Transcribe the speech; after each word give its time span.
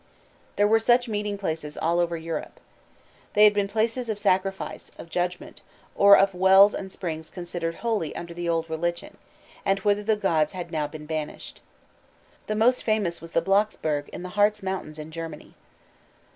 There 0.55 0.67
were 0.67 0.79
such 0.79 1.07
meeting 1.07 1.37
places 1.37 1.77
all 1.77 1.99
over 1.99 2.17
Europe. 2.17 2.59
They 3.33 3.43
had 3.43 3.53
been 3.53 3.67
places 3.67 4.09
of 4.09 4.17
sacrifice, 4.17 4.89
of 4.97 5.11
judgment, 5.11 5.61
or 5.93 6.17
of 6.17 6.33
wells 6.33 6.73
and 6.73 6.91
springs 6.91 7.29
considered 7.29 7.75
holy 7.75 8.15
under 8.15 8.33
the 8.33 8.49
old 8.49 8.67
religion, 8.67 9.17
and 9.63 9.77
whither 9.81 10.01
the 10.01 10.15
gods 10.15 10.53
had 10.53 10.71
now 10.71 10.87
been 10.87 11.05
banished. 11.05 11.61
The 12.47 12.55
most 12.55 12.81
famous 12.81 13.21
was 13.21 13.33
the 13.33 13.43
Blocksberg 13.43 14.09
in 14.09 14.23
the 14.23 14.29
Hartz 14.29 14.63
mountains 14.63 14.97
in 14.97 15.11
Germany. 15.11 15.53